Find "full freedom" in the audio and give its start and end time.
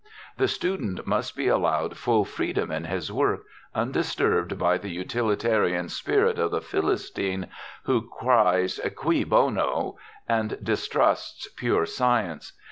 1.95-2.71